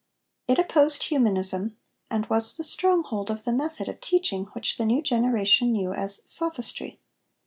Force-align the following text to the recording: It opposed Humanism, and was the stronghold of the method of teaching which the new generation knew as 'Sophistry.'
It 0.47 0.57
opposed 0.57 1.03
Humanism, 1.03 1.77
and 2.09 2.25
was 2.25 2.57
the 2.57 2.63
stronghold 2.63 3.29
of 3.29 3.43
the 3.43 3.53
method 3.53 3.87
of 3.87 4.01
teaching 4.01 4.45
which 4.53 4.79
the 4.79 4.85
new 4.87 5.03
generation 5.03 5.71
knew 5.71 5.93
as 5.93 6.23
'Sophistry.' 6.25 6.99